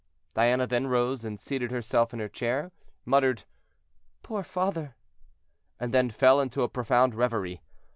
[0.33, 2.71] Diana then rose, and seating herself in her chair,
[3.05, 3.43] muttered,
[4.23, 4.95] "Poor father!"
[5.79, 7.61] and then fell into a profound reverie.